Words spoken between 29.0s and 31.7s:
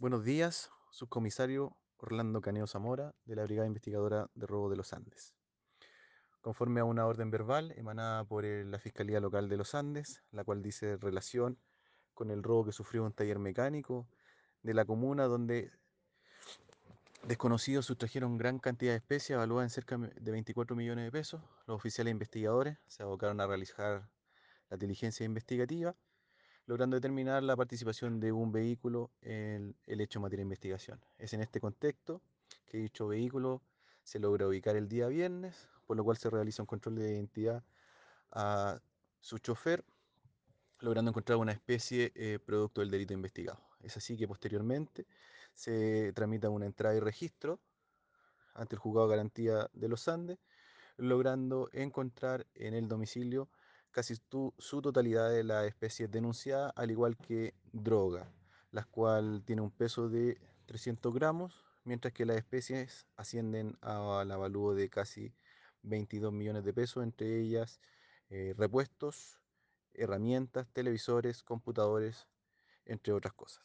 en el hecho en materia de investigación. Es en este